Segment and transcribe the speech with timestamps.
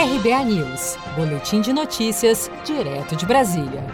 [0.00, 3.84] RBA News, Boletim de Notícias, direto de Brasília.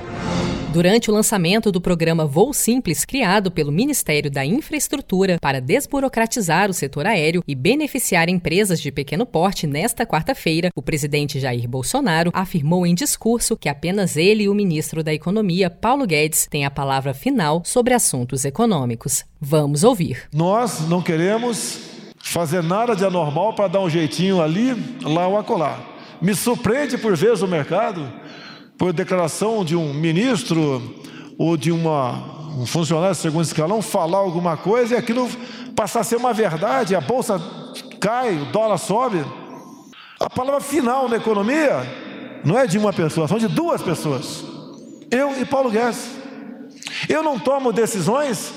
[0.72, 6.72] Durante o lançamento do programa Voo Simples, criado pelo Ministério da Infraestrutura para desburocratizar o
[6.72, 12.86] setor aéreo e beneficiar empresas de pequeno porte nesta quarta-feira, o presidente Jair Bolsonaro afirmou
[12.86, 17.14] em discurso que apenas ele e o ministro da Economia, Paulo Guedes, têm a palavra
[17.14, 19.24] final sobre assuntos econômicos.
[19.40, 20.28] Vamos ouvir.
[20.32, 21.80] Nós não queremos
[22.20, 25.95] fazer nada de anormal para dar um jeitinho ali, lá ou acolá.
[26.20, 28.10] Me surpreende por vezes o mercado
[28.78, 30.82] por declaração de um ministro
[31.38, 35.28] ou de uma, um funcionário de segundo escalão falar alguma coisa e aquilo
[35.74, 37.40] passar a ser uma verdade, a bolsa
[38.00, 39.24] cai, o dólar sobe.
[40.18, 41.86] A palavra final na economia
[42.44, 44.44] não é de uma pessoa, são de duas pessoas.
[45.10, 46.16] Eu e Paulo Guedes.
[47.08, 48.52] Eu não tomo decisões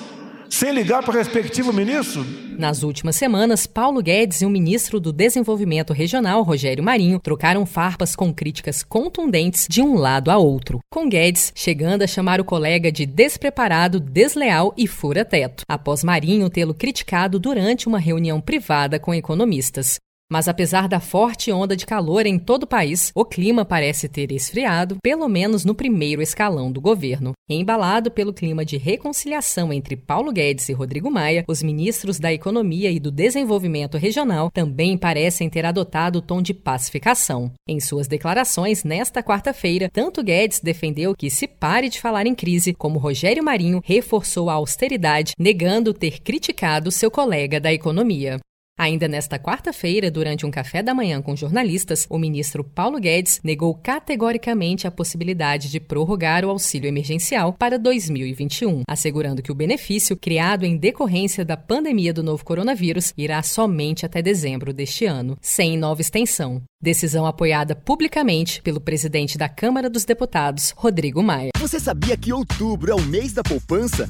[0.59, 2.25] sem ligar para o respectivo ministro?
[2.57, 8.13] Nas últimas semanas, Paulo Guedes e o ministro do Desenvolvimento Regional, Rogério Marinho, trocaram farpas
[8.13, 10.79] com críticas contundentes de um lado a outro.
[10.91, 16.73] Com Guedes chegando a chamar o colega de despreparado, desleal e fura-teto, após Marinho tê-lo
[16.73, 19.97] criticado durante uma reunião privada com economistas.
[20.31, 24.31] Mas apesar da forte onda de calor em todo o país, o clima parece ter
[24.31, 27.33] esfriado, pelo menos no primeiro escalão do governo.
[27.49, 32.91] Embalado pelo clima de reconciliação entre Paulo Guedes e Rodrigo Maia, os ministros da Economia
[32.91, 37.51] e do Desenvolvimento Regional também parecem ter adotado o tom de pacificação.
[37.67, 42.71] Em suas declarações nesta quarta-feira, tanto Guedes defendeu que se pare de falar em crise,
[42.71, 48.39] como Rogério Marinho reforçou a austeridade, negando ter criticado seu colega da Economia.
[48.79, 53.75] Ainda nesta quarta-feira, durante um café da manhã com jornalistas, o ministro Paulo Guedes negou
[53.75, 60.65] categoricamente a possibilidade de prorrogar o auxílio emergencial para 2021, assegurando que o benefício, criado
[60.65, 65.99] em decorrência da pandemia do novo coronavírus, irá somente até dezembro deste ano, sem nova
[65.99, 66.61] extensão.
[66.81, 71.49] Decisão apoiada publicamente pelo presidente da Câmara dos Deputados, Rodrigo Maia.
[71.59, 74.09] Você sabia que outubro é o mês da poupança?